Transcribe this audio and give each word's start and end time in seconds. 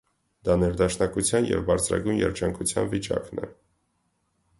Դա 0.47 0.53
ներդաշնակության 0.61 1.49
և 1.49 1.61
«բարձրագույն 1.67 2.17
երջանկության» 2.21 2.89
վիճակն 2.95 3.43
է։ 3.49 3.51